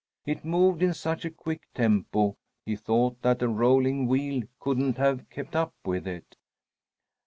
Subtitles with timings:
[0.25, 5.29] It moved in such a quick tempo he thought that a rolling wheel couldn't have
[5.29, 6.37] kept up with it.